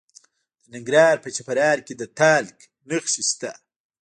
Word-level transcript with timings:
د 0.63 0.63
ننګرهار 0.73 1.17
په 1.21 1.29
چپرهار 1.35 1.77
کې 1.85 1.93
د 1.97 2.03
تالک 2.19 2.57
نښې 2.89 3.23
شته. 3.29 3.51